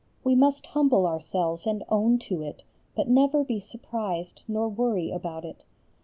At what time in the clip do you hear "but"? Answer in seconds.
2.95-3.07